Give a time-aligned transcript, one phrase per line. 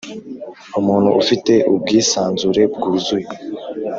[0.79, 3.29] umuntu Ufite ubwisanzure bwuzuye